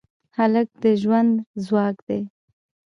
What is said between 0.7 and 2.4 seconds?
د ژوند ځواک دی.